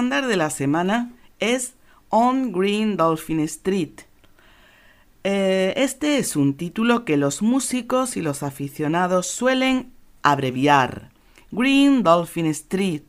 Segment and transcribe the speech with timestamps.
[0.00, 1.74] Estándar de la semana es
[2.08, 4.00] On Green Dolphin Street.
[5.24, 9.92] Eh, este es un título que los músicos y los aficionados suelen
[10.22, 11.10] abreviar.
[11.50, 13.02] Green Dolphin Street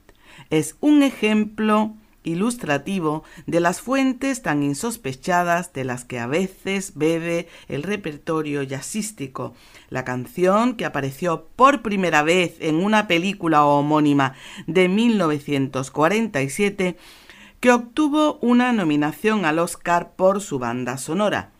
[0.49, 1.93] es un ejemplo
[2.23, 9.53] ilustrativo de las fuentes tan insospechadas de las que a veces bebe el repertorio jazzístico.
[9.89, 14.35] La canción, que apareció por primera vez en una película homónima
[14.68, 16.97] de 1947,
[17.59, 21.51] que obtuvo una nominación al Oscar por su banda sonora,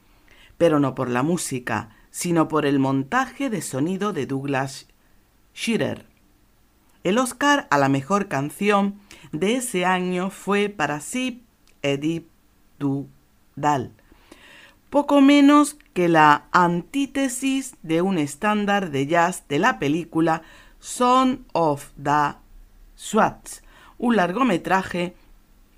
[0.58, 4.88] pero no por la música, sino por el montaje de sonido de Douglas
[5.54, 6.06] Shearer.
[7.04, 8.96] El Oscar a la mejor canción
[9.32, 11.44] de ese año fue para Sip
[11.82, 12.28] Edith
[12.80, 13.92] Dudal,
[14.90, 20.42] poco menos que la antítesis de un estándar de jazz de la película
[20.80, 22.36] Son of the
[22.96, 23.64] Swats,
[23.98, 25.16] un largometraje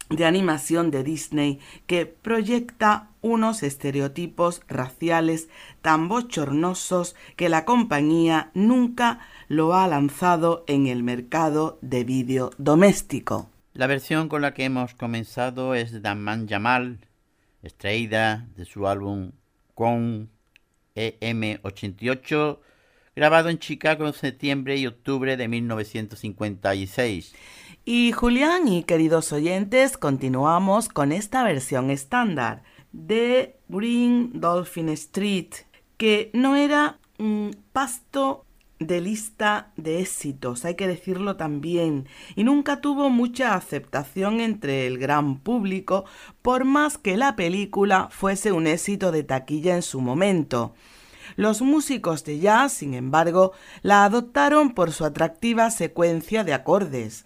[0.10, 5.48] de animación de Disney que proyecta unos estereotipos raciales
[5.82, 9.20] tan bochornosos que la compañía nunca
[9.54, 13.50] lo ha lanzado en el mercado de vídeo doméstico.
[13.74, 17.00] La versión con la que hemos comenzado es de Daman Jamal,
[17.62, 19.32] extraída de su álbum
[19.76, 20.30] Con
[20.96, 22.60] EM88,
[23.16, 27.36] grabado en Chicago en septiembre y octubre de 1956.
[27.86, 35.50] Y Julián y queridos oyentes, continuamos con esta versión estándar de Green Dolphin Street,
[35.98, 38.46] que no era un pasto
[38.80, 44.98] de lista de éxitos, hay que decirlo también, y nunca tuvo mucha aceptación entre el
[44.98, 46.06] gran público,
[46.42, 50.74] por más que la película fuese un éxito de taquilla en su momento.
[51.36, 57.26] Los músicos de jazz, sin embargo, la adoptaron por su atractiva secuencia de acordes,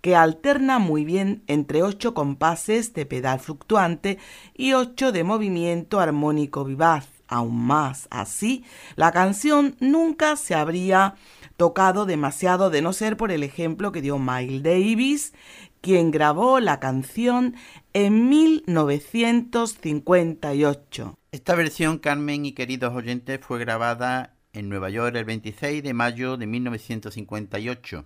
[0.00, 4.18] que alterna muy bien entre ocho compases de pedal fluctuante
[4.54, 8.08] y ocho de movimiento armónico vivaz aún más.
[8.10, 8.64] Así,
[8.96, 11.14] la canción nunca se habría
[11.56, 15.32] tocado demasiado de no ser por el ejemplo que dio Miles Davis,
[15.80, 17.54] quien grabó la canción
[17.92, 21.18] en 1958.
[21.30, 26.36] Esta versión, Carmen y queridos oyentes, fue grabada en Nueva York el 26 de mayo
[26.36, 28.04] de 1958.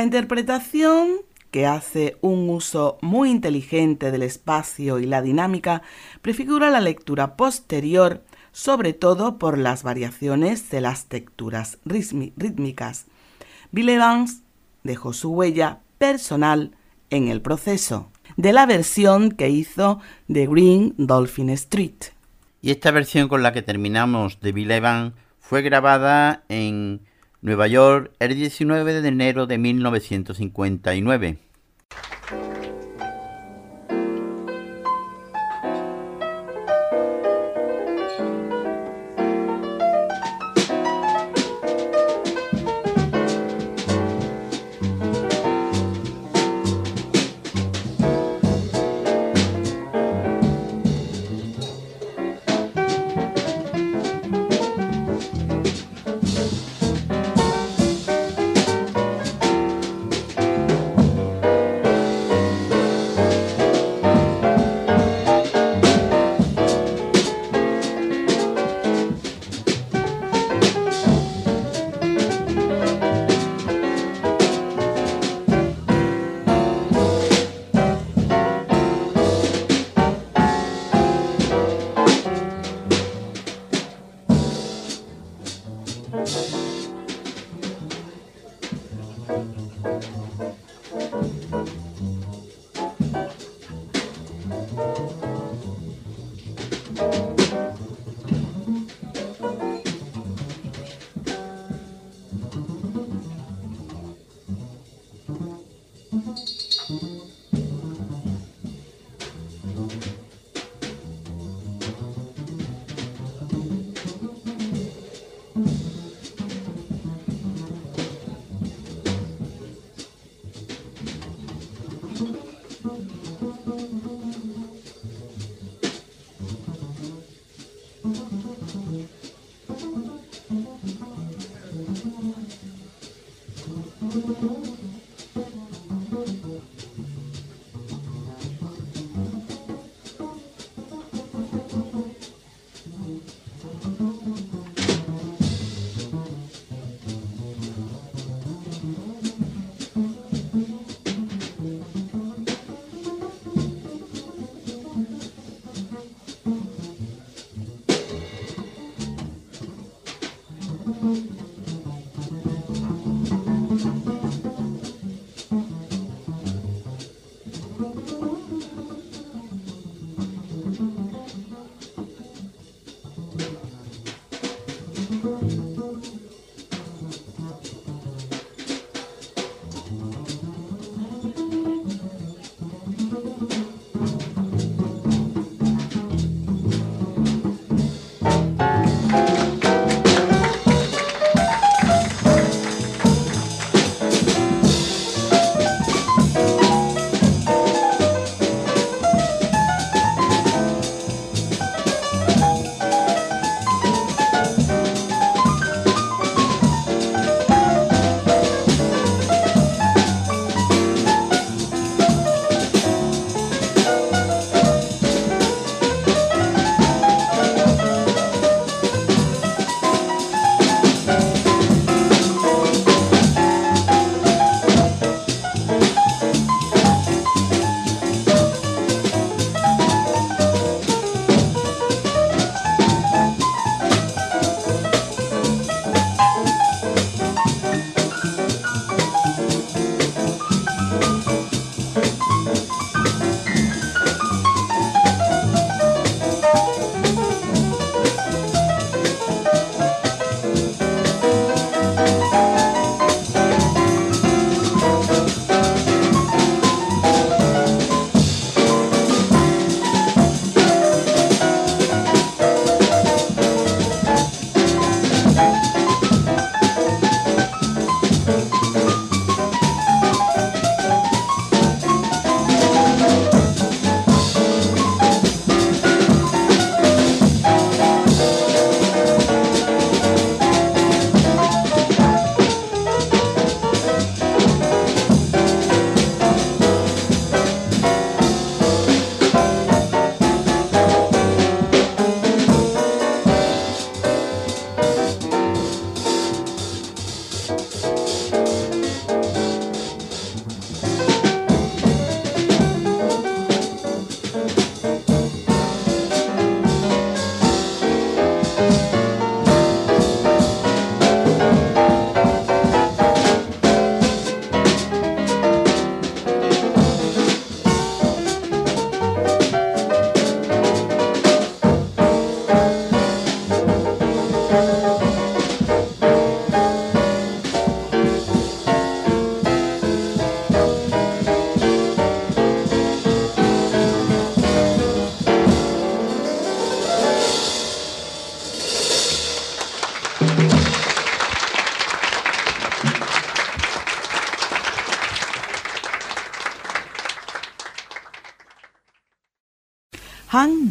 [0.00, 1.16] La interpretación,
[1.50, 5.82] que hace un uso muy inteligente del espacio y la dinámica,
[6.22, 13.08] prefigura la lectura posterior, sobre todo por las variaciones de las texturas rítmicas.
[13.72, 14.40] Bill Evans
[14.84, 16.74] dejó su huella personal
[17.10, 22.04] en el proceso de la versión que hizo de Green Dolphin Street.
[22.62, 27.02] Y esta versión con la que terminamos de Bill Evans fue grabada en
[27.42, 31.38] Nueva York el 19 de enero de 1959.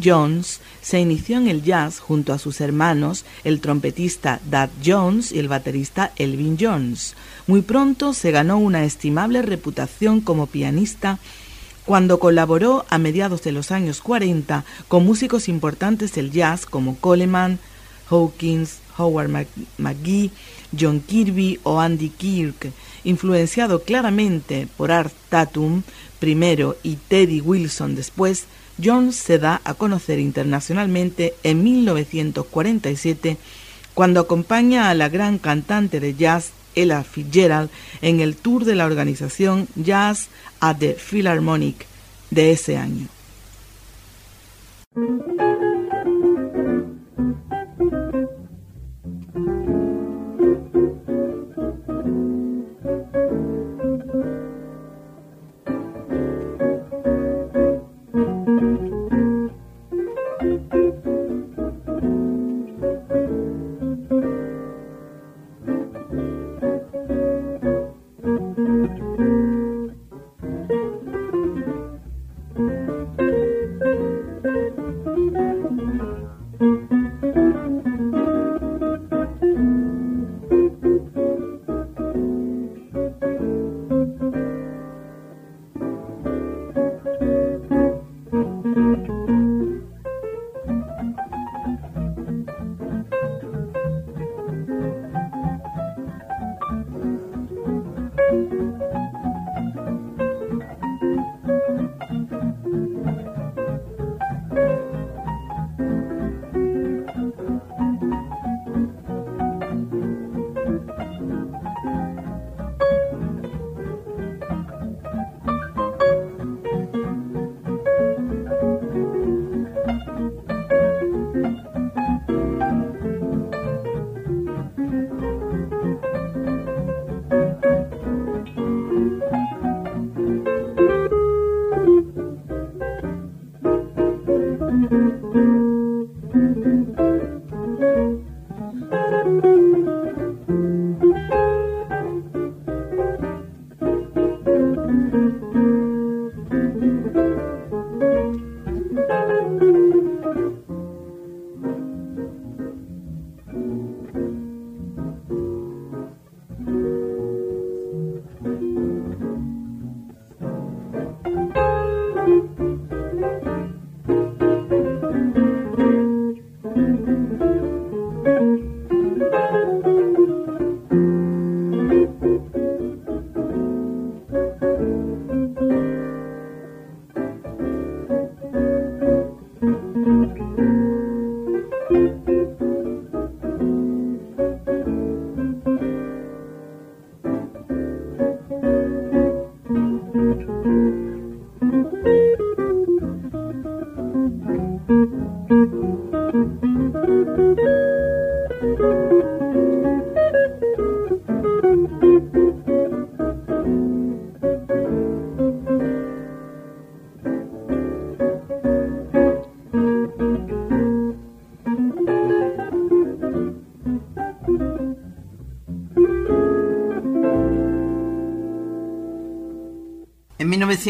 [0.02, 5.38] Jones se inició en el jazz junto a sus hermanos, el trompetista Dad Jones y
[5.38, 7.14] el baterista Elvin Jones.
[7.46, 11.18] Muy pronto se ganó una estimable reputación como pianista
[11.84, 17.58] cuando colaboró a mediados de los años 40 con músicos importantes del jazz como Coleman,
[18.08, 19.46] Hawkins, Howard
[19.78, 20.30] McGee,
[20.78, 22.72] John Kirby o Andy Kirk,
[23.04, 25.82] influenciado claramente por Art Tatum
[26.18, 28.44] primero y Teddy Wilson después,
[28.82, 33.36] Jones se da a conocer internacionalmente en 1947
[33.94, 38.86] cuando acompaña a la gran cantante de jazz Ella Fitzgerald en el tour de la
[38.86, 40.28] organización Jazz
[40.60, 41.86] at the Philharmonic
[42.30, 43.08] de ese año.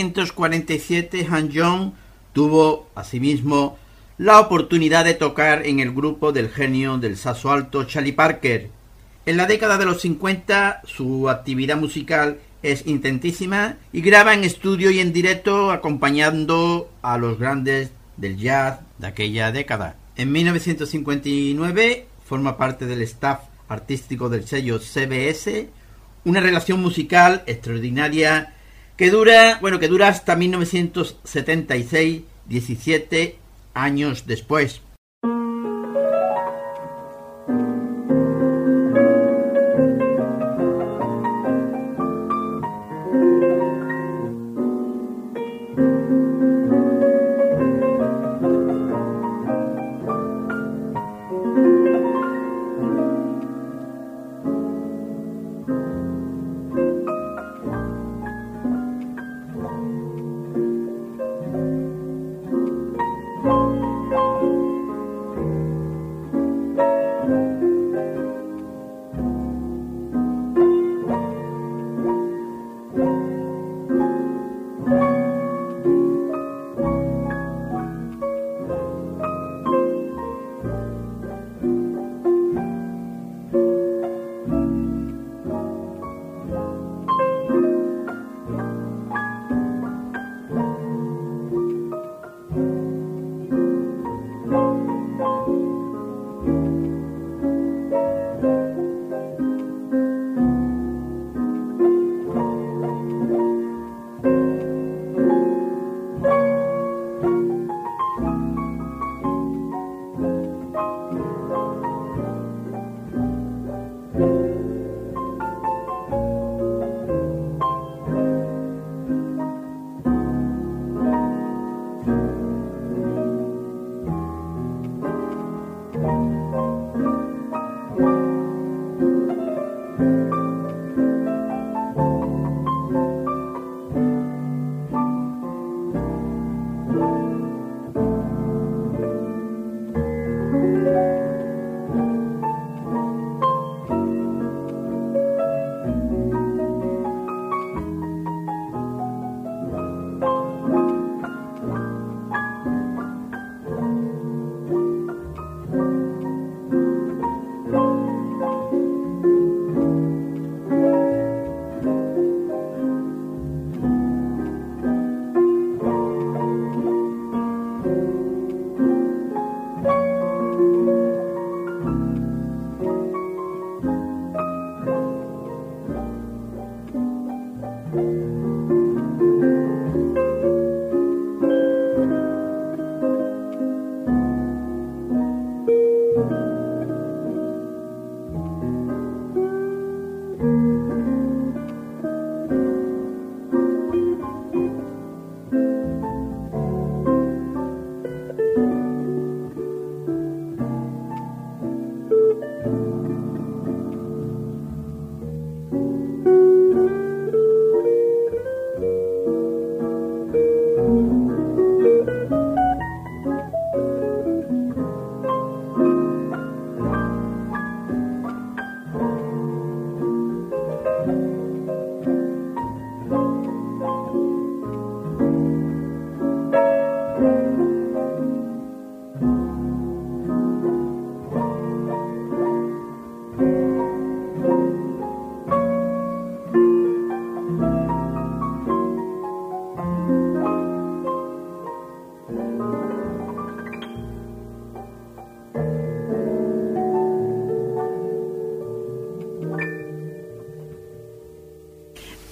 [0.00, 1.92] 1947, Han Jong
[2.32, 3.76] tuvo asimismo
[4.16, 8.70] la oportunidad de tocar en el grupo del genio del saso alto Charlie Parker.
[9.26, 14.90] En la década de los 50 su actividad musical es intentísima y graba en estudio
[14.90, 19.96] y en directo acompañando a los grandes del jazz de aquella década.
[20.16, 25.68] En 1959 forma parte del staff artístico del sello CBS,
[26.24, 28.54] una relación musical extraordinaria
[29.00, 33.38] que dura, bueno, que dura hasta 1976, 17
[33.72, 34.82] años después.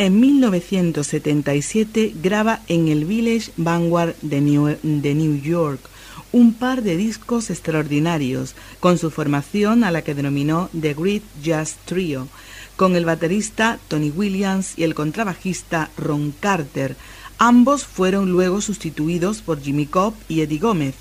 [0.09, 5.81] En 1977 graba en el Village Vanguard de New, York
[6.33, 11.77] un par de discos extraordinarios con su formación a la que denominó The Great Jazz
[11.85, 12.27] Trio,
[12.77, 16.97] con el baterista Tony Williams y el contrabajista Ron Carter.
[17.37, 20.95] Ambos fueron luego sustituidos por Jimmy Cobb y Eddie Gómez.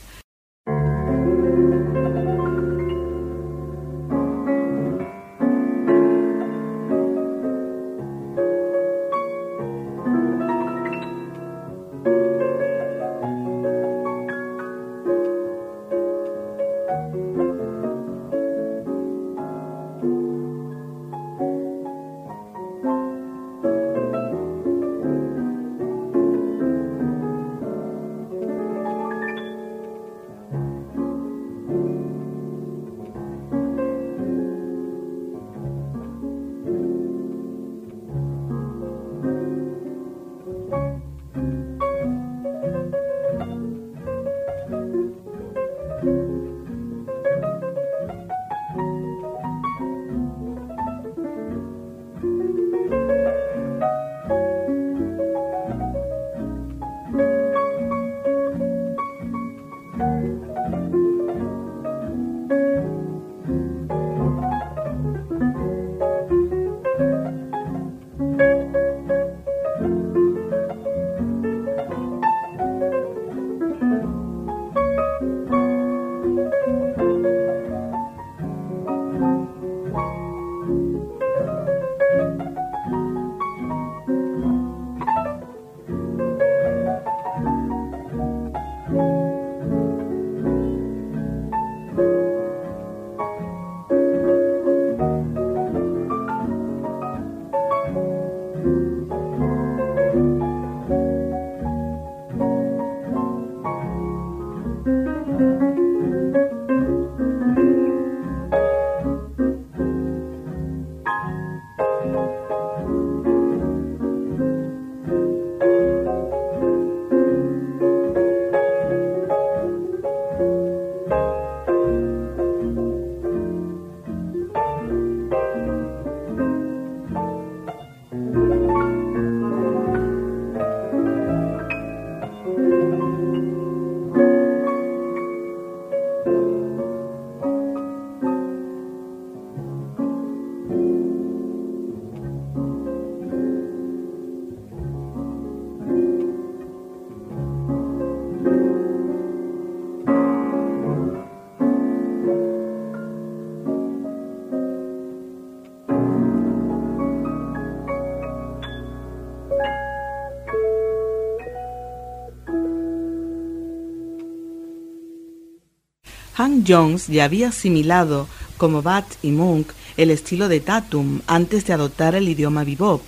[166.65, 168.27] Jones ya había asimilado,
[168.57, 173.01] como Bat y Monk, el estilo de Tatum antes de adoptar el idioma bebop.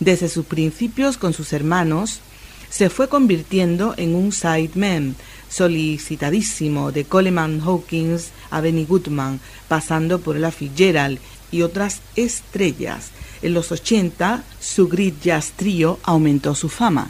[0.00, 2.20] Desde sus principios con sus hermanos,
[2.70, 5.14] se fue convirtiendo en un sideman
[5.48, 11.18] solicitadísimo de Coleman Hawkins a Benny Goodman, pasando por Ella Fitzgerald
[11.52, 13.10] y otras estrellas.
[13.42, 15.52] En los 80, su grid jazz
[16.02, 17.08] aumentó su fama.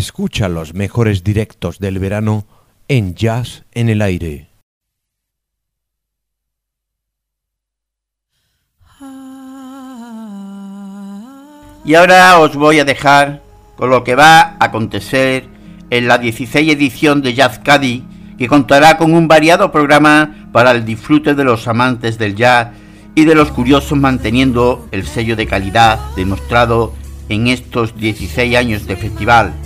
[0.00, 2.46] Escucha los mejores directos del verano
[2.88, 4.48] en Jazz en el Aire.
[11.84, 13.42] Y ahora os voy a dejar
[13.76, 15.44] con lo que va a acontecer
[15.90, 18.02] en la 16 edición de Jazz Caddy,
[18.38, 22.68] que contará con un variado programa para el disfrute de los amantes del jazz
[23.14, 26.94] y de los curiosos manteniendo el sello de calidad demostrado
[27.28, 29.59] en estos 16 años de festival.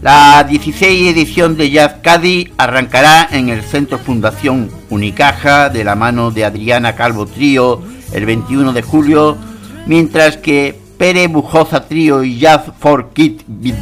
[0.00, 6.30] La 16 edición de Jazz Caddy arrancará en el Centro Fundación Unicaja de la mano
[6.30, 7.82] de Adriana Calvo Trío
[8.12, 9.36] el 21 de julio,
[9.86, 13.74] mientras que Pere Bujosa Trío y Jazz for Kid Big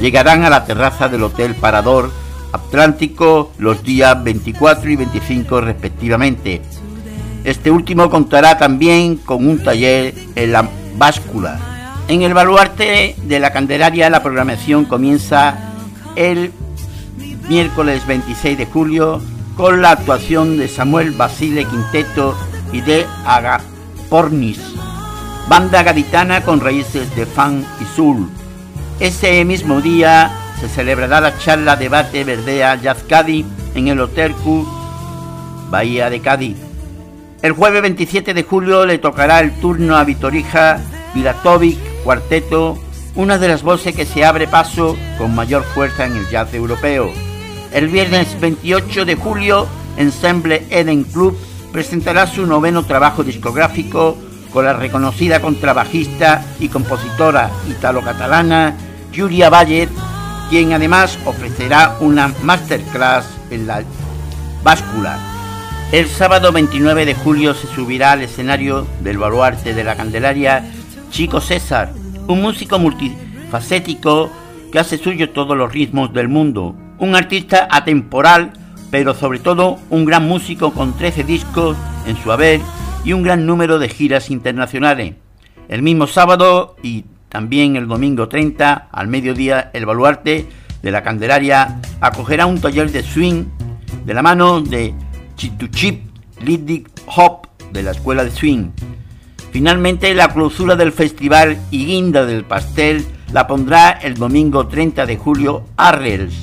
[0.00, 2.10] llegarán a la terraza del Hotel Parador
[2.52, 6.60] Atlántico los días 24 y 25 respectivamente.
[7.44, 10.68] Este último contará también con un taller en la
[10.98, 11.75] báscula.
[12.08, 15.58] En el baluarte de la Candelaria la programación comienza
[16.14, 16.52] el
[17.48, 19.20] miércoles 26 de julio
[19.56, 22.36] con la actuación de Samuel Basile Quinteto
[22.72, 24.60] y de Agapornis
[25.48, 28.28] banda gaditana con raíces de fan y soul.
[28.98, 30.30] Ese mismo día
[30.60, 34.66] se celebrará la charla debate Verdea Jazz Cádiz en el Hotel Q,
[35.70, 36.56] Bahía de Cádiz.
[37.42, 40.80] El jueves 27 de julio le tocará el turno a Vitorija
[41.14, 42.78] Vilatovic Cuarteto,
[43.16, 47.10] una de las voces que se abre paso con mayor fuerza en el jazz europeo.
[47.72, 51.36] El viernes 28 de julio, Ensemble Eden Club
[51.72, 54.16] presentará su noveno trabajo discográfico
[54.52, 58.76] con la reconocida contrabajista y compositora italo-catalana
[59.12, 59.88] Julia Valle,
[60.48, 63.82] quien además ofrecerá una masterclass en la
[64.62, 65.18] báscula.
[65.90, 70.62] El sábado 29 de julio se subirá al escenario del baluarte de la Candelaria
[71.10, 71.92] Chico César,
[72.26, 74.30] un músico multifacético
[74.70, 78.52] que hace suyo todos los ritmos del mundo, un artista atemporal,
[78.90, 81.76] pero sobre todo un gran músico con 13 discos
[82.06, 82.60] en su haber
[83.04, 85.14] y un gran número de giras internacionales.
[85.68, 90.46] El mismo sábado y también el domingo 30 al mediodía el baluarte
[90.82, 93.44] de la Candelaria acogerá un taller de swing
[94.04, 94.94] de la mano de
[95.36, 96.02] Chituchip
[96.40, 98.70] Liddick Hop de la Escuela de Swing.
[99.56, 105.16] Finalmente la clausura del festival y guinda del pastel la pondrá el domingo 30 de
[105.16, 106.34] julio Arrels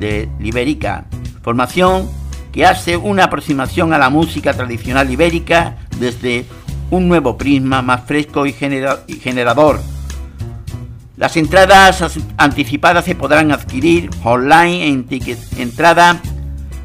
[0.00, 1.04] de Liberica,
[1.42, 2.08] formación
[2.50, 6.46] que hace una aproximación a la música tradicional ibérica desde
[6.90, 9.82] un nuevo prisma más fresco y, generador.
[11.18, 12.02] Las entradas
[12.38, 16.18] anticipadas se podrán adquirir online en ticket entrada,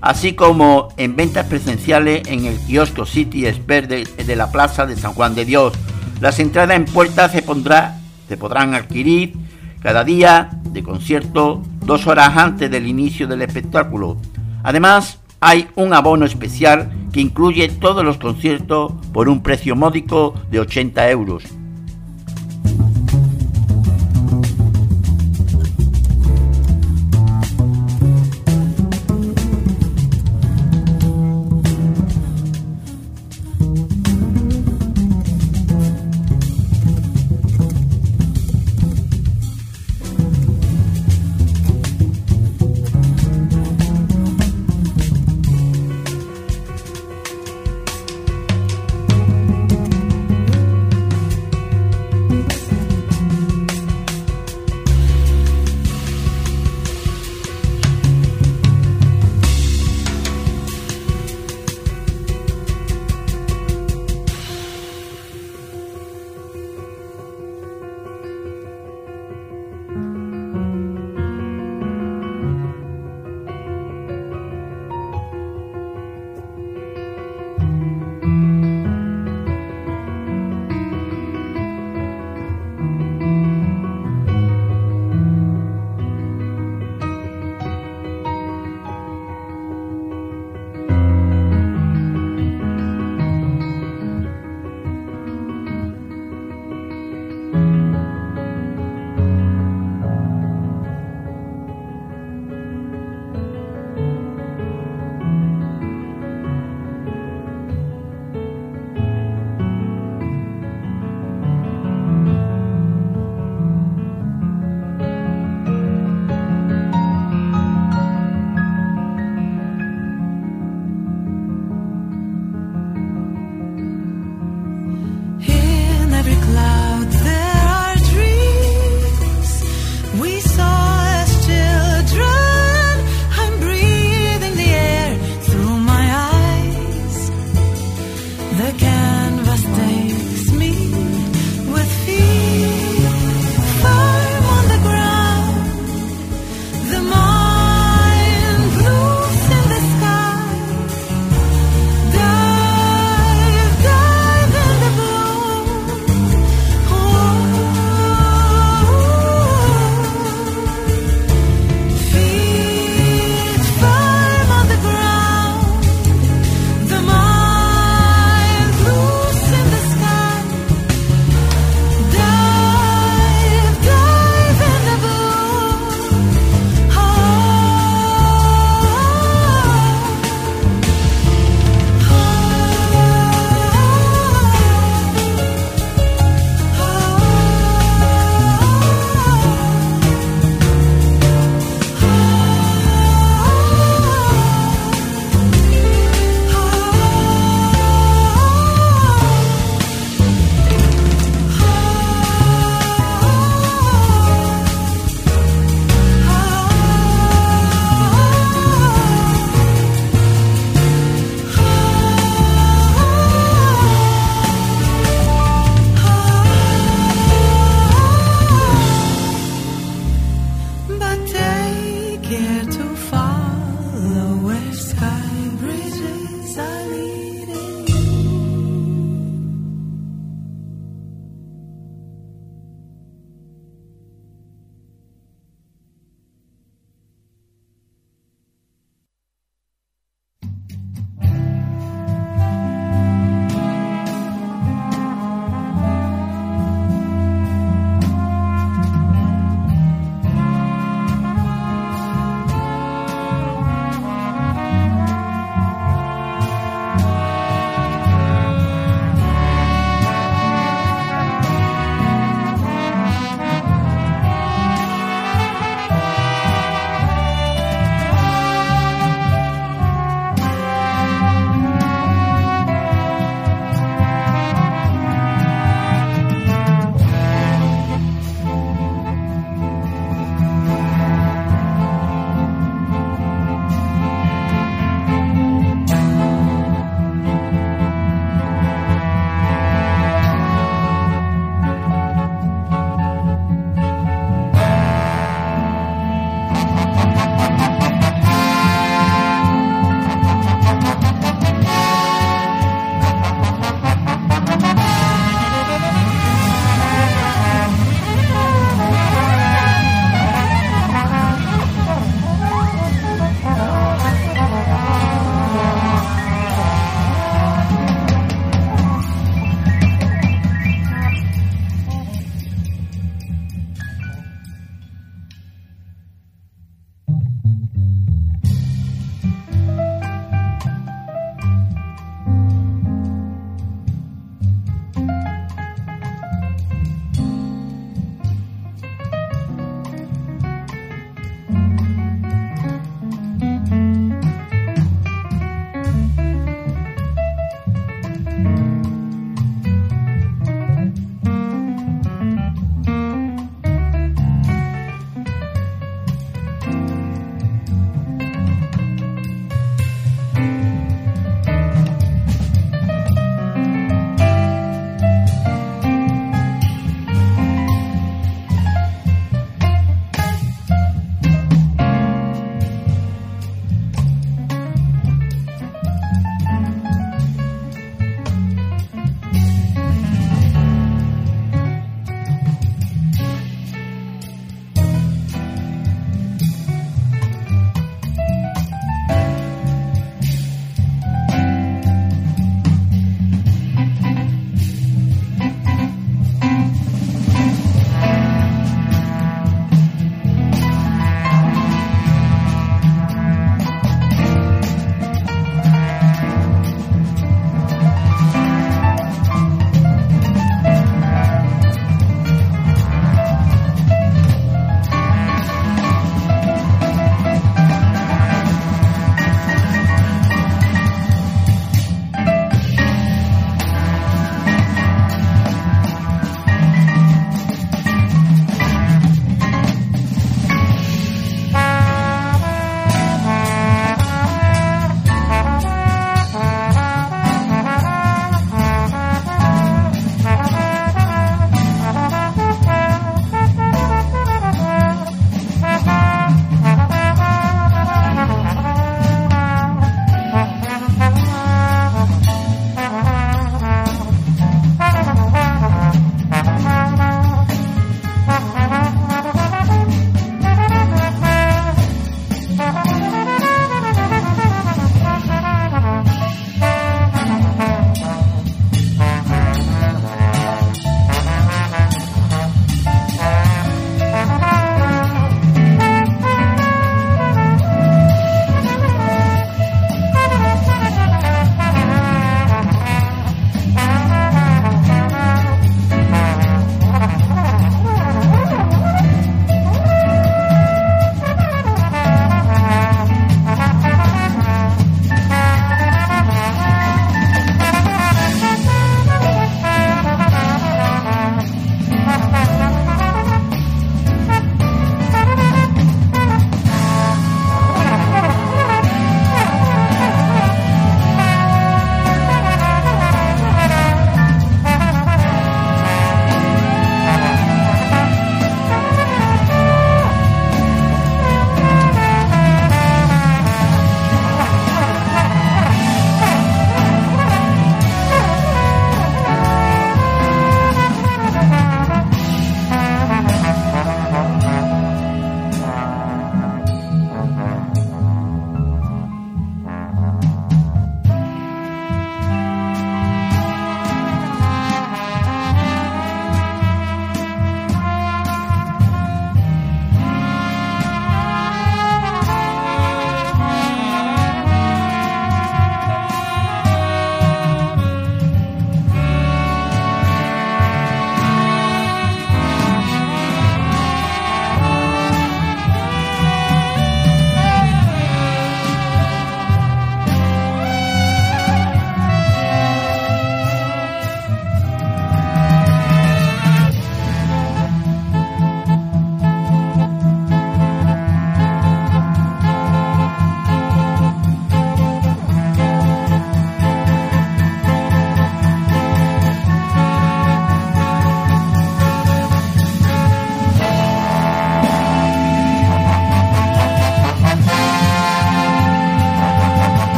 [0.00, 5.14] así como en ventas presenciales en el kiosco City Expert de, la Plaza de San
[5.14, 5.74] Juan de Dios.
[6.20, 9.34] Las entradas en puerta se, pondrá, se podrán adquirir
[9.80, 14.16] cada día de concierto dos horas antes del inicio del espectáculo.
[14.62, 20.60] Además, hay un abono especial que incluye todos los conciertos por un precio módico de
[20.60, 21.44] 80 euros.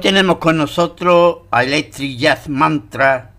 [0.00, 3.32] Tenemos con nosotros a Electric Jazz Mantra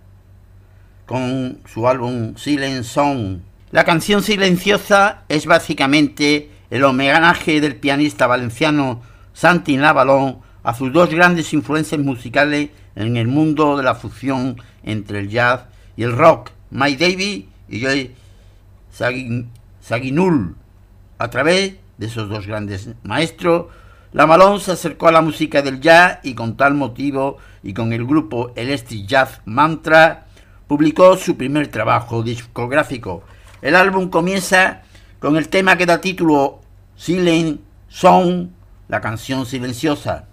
[1.05, 3.39] con su álbum Silent Song.
[3.71, 9.01] La canción silenciosa es básicamente el homenaje del pianista valenciano
[9.33, 15.19] Santi Navalón a sus dos grandes influencias musicales en el mundo de la fusión entre
[15.19, 15.61] el jazz
[15.97, 18.15] y el rock, Mike Davis y Joey
[19.81, 20.55] Saginul.
[21.17, 23.67] A través de esos dos grandes maestros,
[24.13, 27.93] la Malone se acercó a la música del jazz y con tal motivo y con
[27.93, 30.25] el grupo Electric Jazz Mantra
[30.67, 33.23] publicó su primer trabajo discográfico.
[33.61, 34.81] El álbum comienza
[35.19, 36.59] con el tema que da título
[36.97, 38.49] Silent Song,
[38.89, 40.25] la canción silenciosa.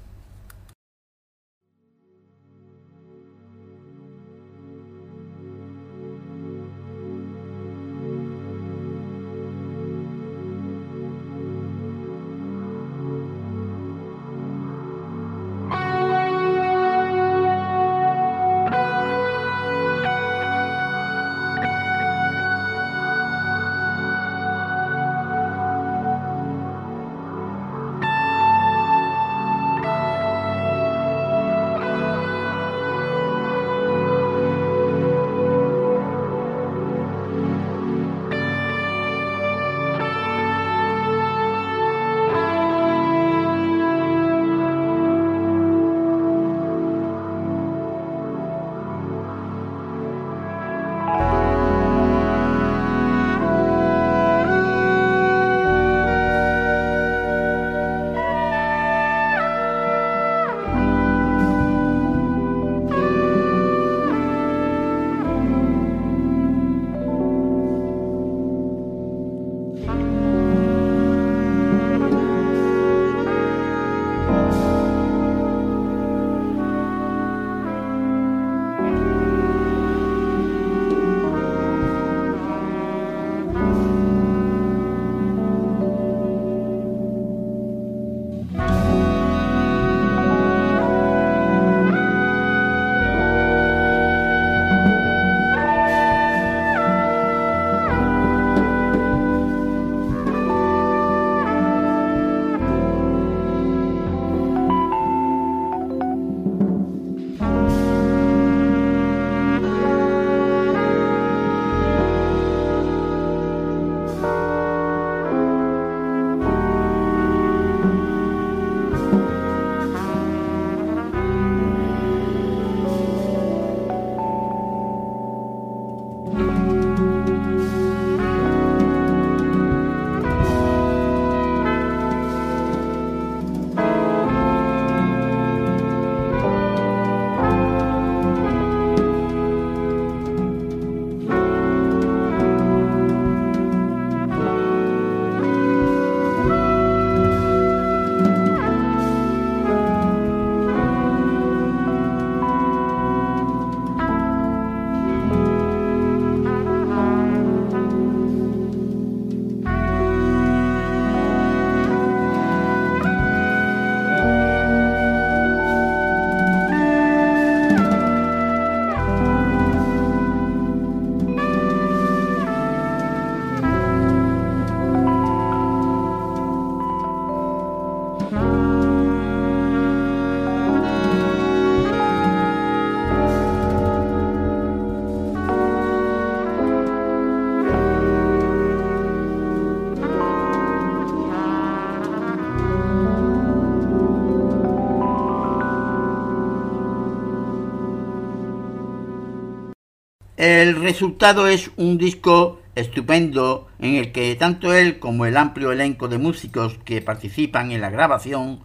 [200.39, 206.07] El resultado es un disco estupendo en el que tanto él como el amplio elenco
[206.07, 208.61] de músicos que participan en la grabación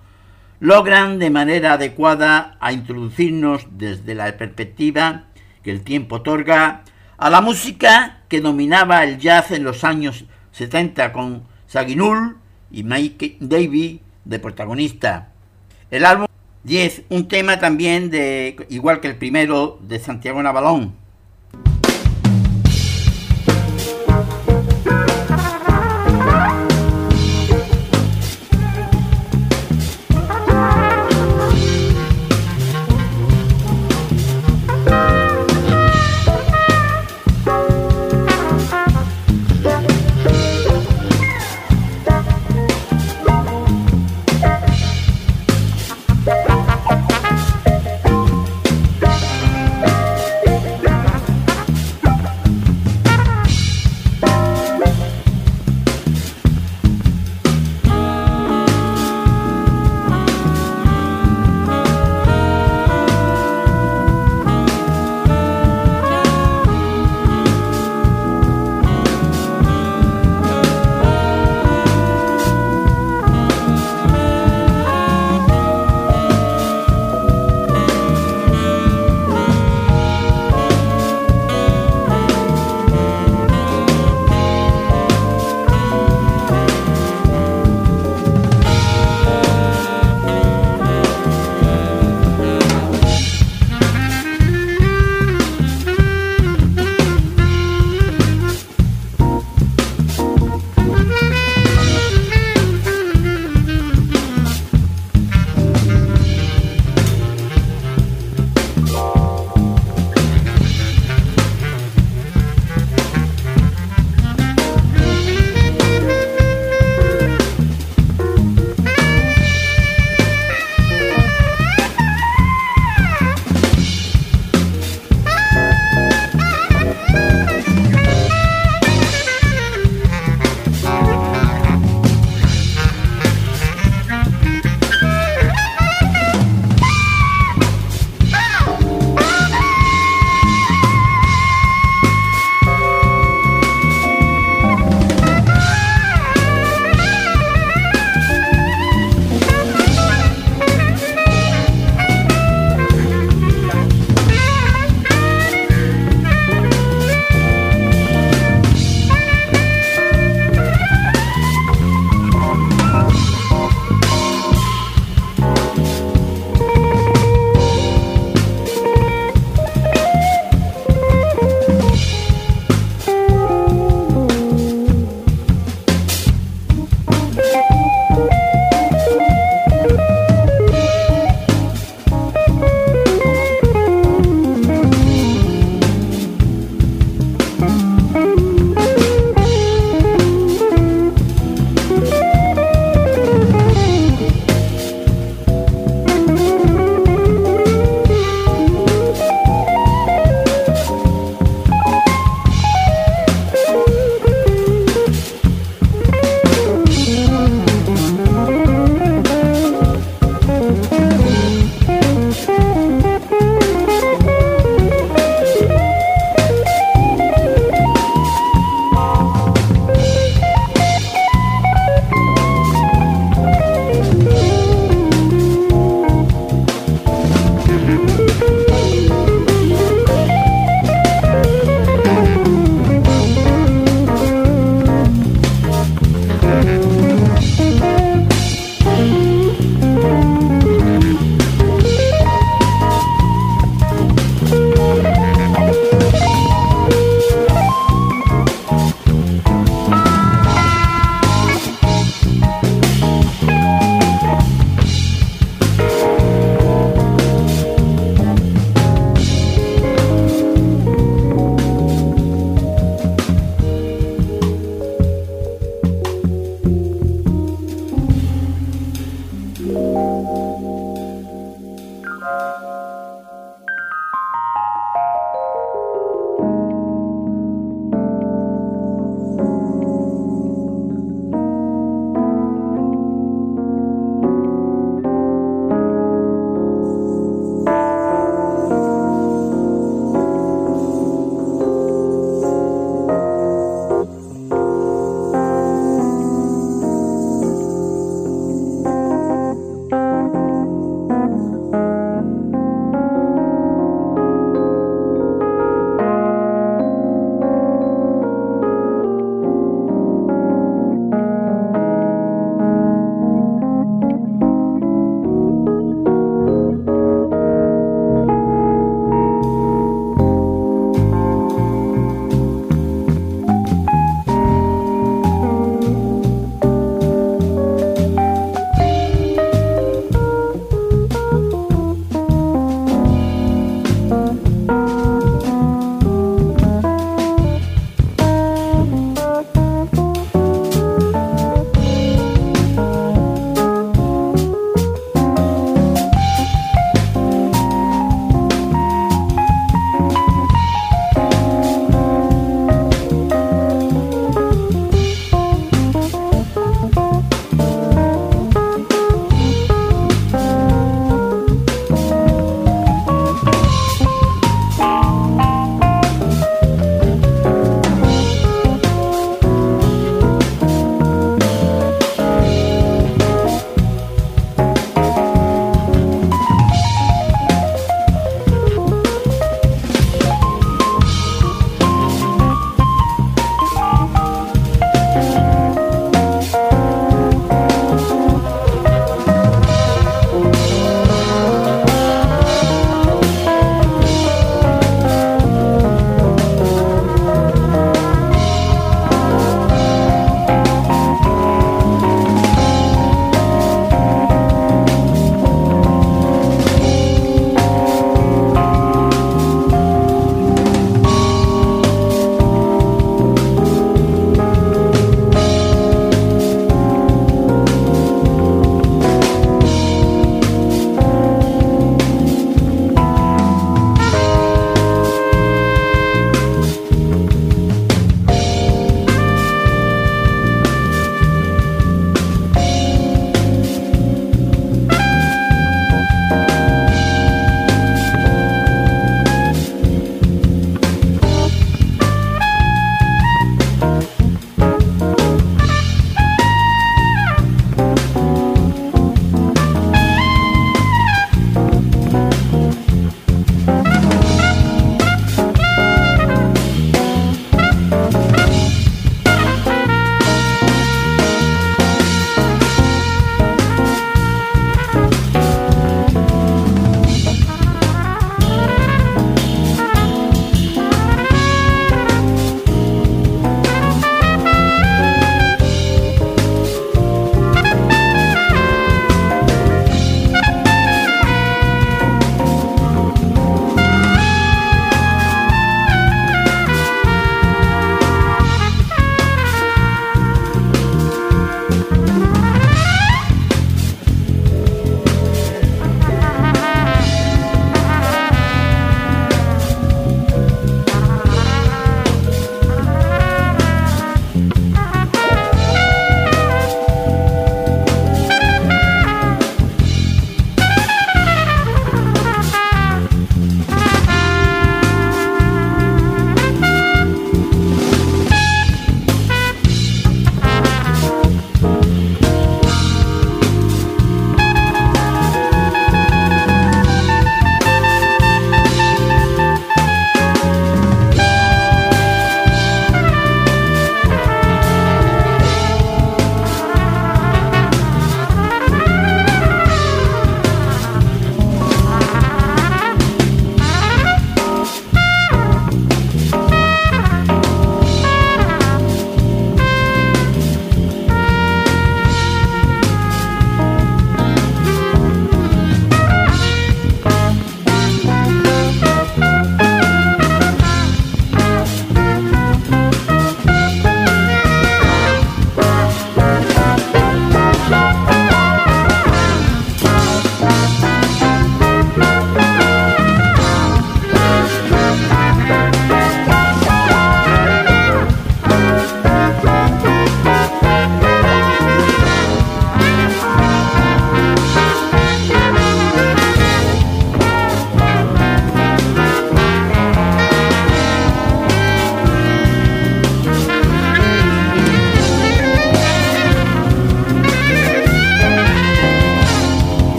[0.59, 5.23] logran de manera adecuada a introducirnos desde la perspectiva
[5.63, 6.83] que el tiempo otorga
[7.17, 12.37] a la música que dominaba el jazz en los años 70 con Saginul
[12.69, 15.31] y Mike Davy de protagonista.
[15.89, 16.27] El álbum
[16.65, 21.01] 10, un tema también de igual que el primero de Santiago Navalón
[24.23, 24.52] Bye.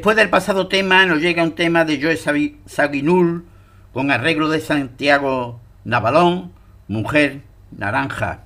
[0.00, 2.16] Después del pasado tema nos llega un tema de Joe
[2.64, 3.44] Saguinul
[3.92, 6.52] con arreglo de Santiago Navalón,
[6.88, 8.44] Mujer Naranja.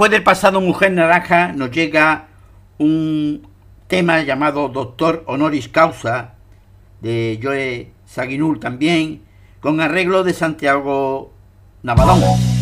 [0.00, 2.28] Después del pasado Mujer Naranja nos llega
[2.78, 3.46] un
[3.86, 6.36] tema llamado Doctor Honoris Causa
[7.02, 9.20] de Joe Saguinul también,
[9.60, 11.34] con arreglo de Santiago
[11.82, 12.59] Navalón.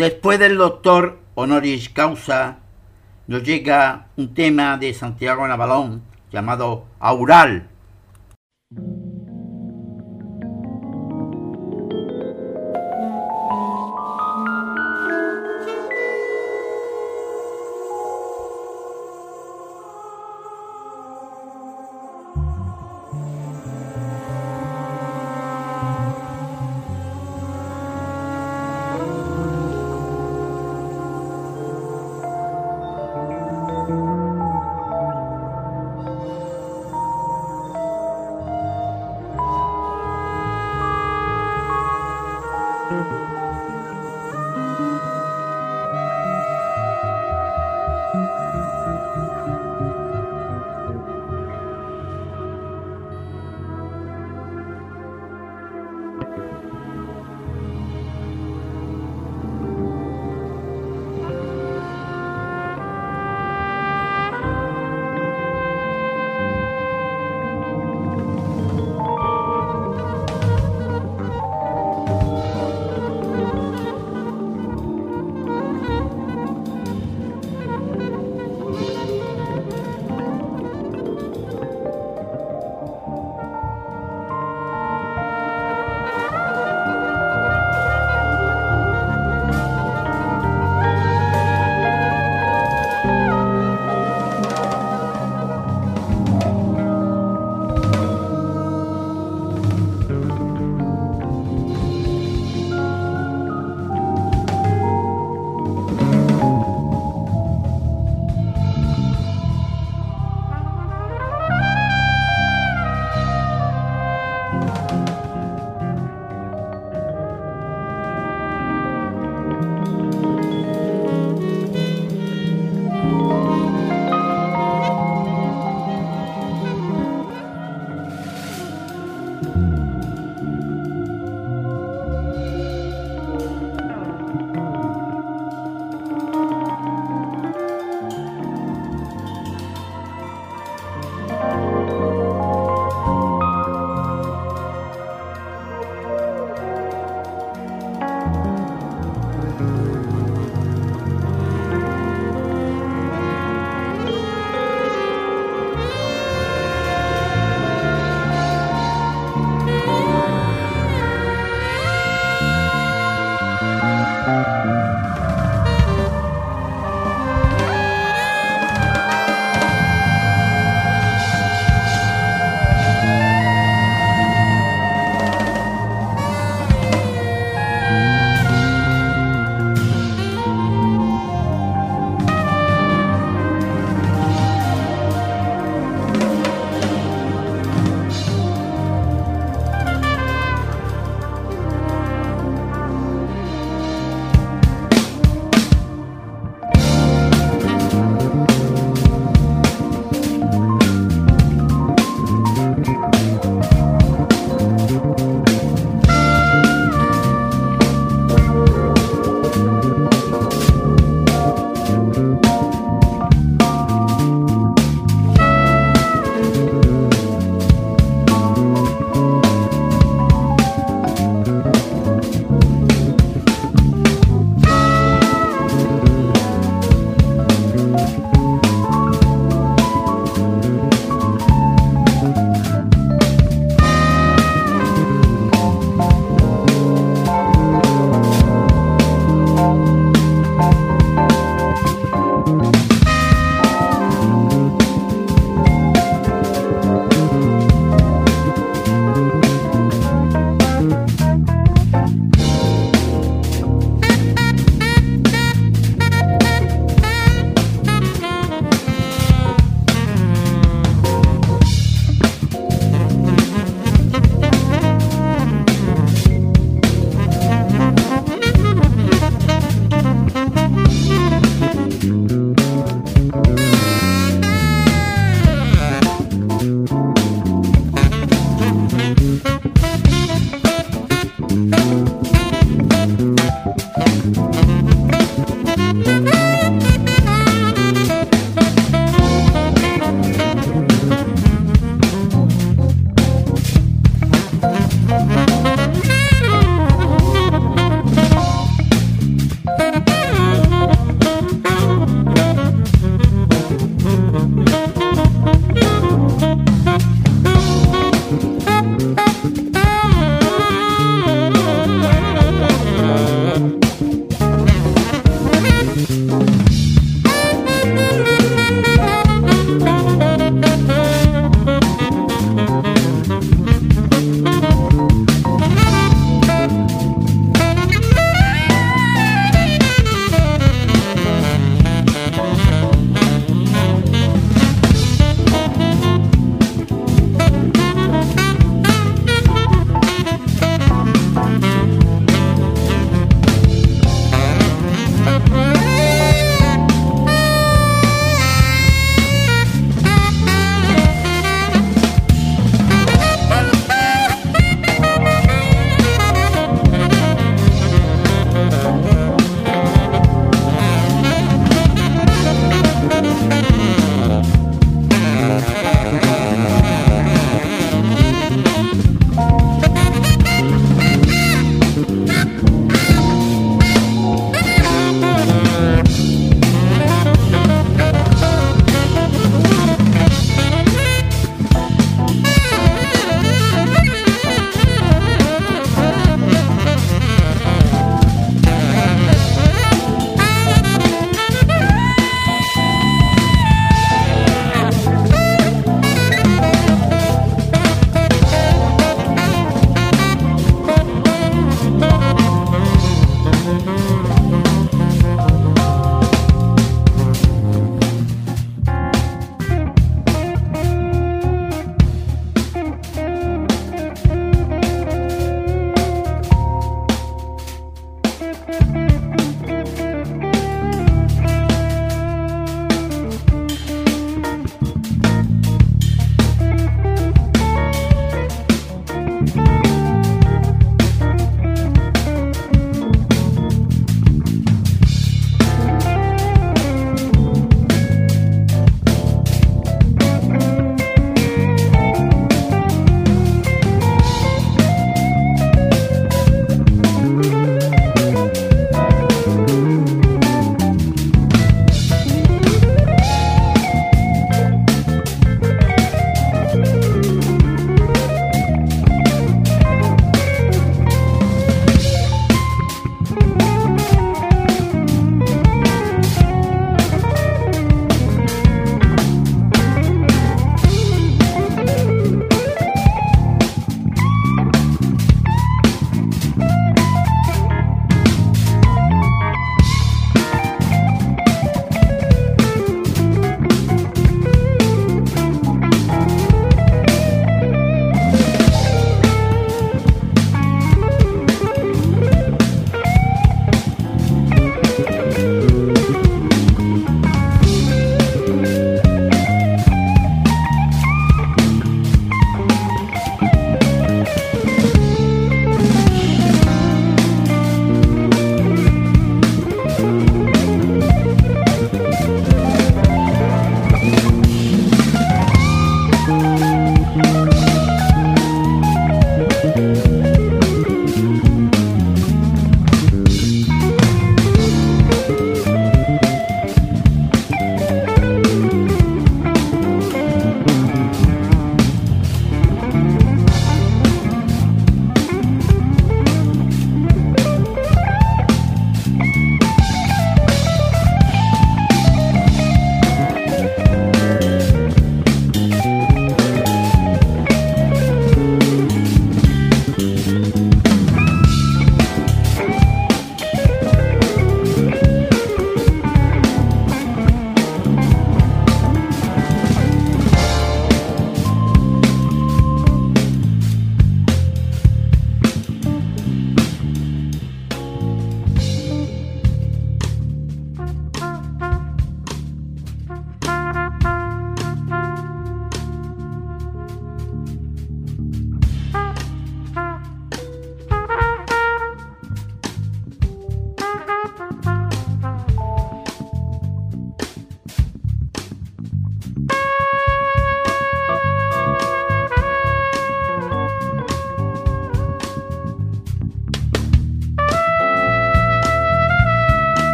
[0.00, 2.60] Después del doctor honoris causa,
[3.26, 6.00] nos llega un tema de Santiago Navalón
[6.32, 7.68] llamado Aural.